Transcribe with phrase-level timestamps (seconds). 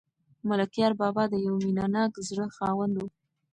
[0.49, 3.05] ملکیار بابا د یو مینه ناک زړه خاوند و.